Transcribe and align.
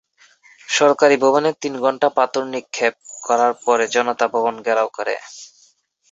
সরকারি 0.69 1.15
ভবনে 1.23 1.49
তিন 1.61 1.73
ঘণ্টা 1.83 2.07
পাথর 2.17 2.43
নিক্ষেপ 2.53 2.93
করার 3.23 3.53
পরে 3.65 3.85
জনতা 3.95 4.25
ভবন 4.33 4.55
ঘেরাও 4.65 4.89
করে। 4.97 5.15